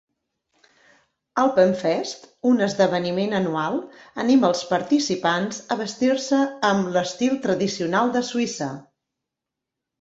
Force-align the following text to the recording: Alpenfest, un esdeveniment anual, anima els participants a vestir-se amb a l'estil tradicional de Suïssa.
Alpenfest, 1.43 2.23
un 2.53 2.65
esdeveniment 2.69 3.35
anual, 3.41 3.79
anima 4.25 4.51
els 4.51 4.65
participants 4.73 5.63
a 5.75 5.79
vestir-se 5.85 6.43
amb 6.73 6.91
a 6.91 6.97
l'estil 6.99 7.41
tradicional 7.47 8.19
de 8.19 8.29
Suïssa. 8.35 8.75